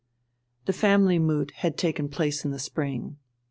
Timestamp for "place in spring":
2.09-3.17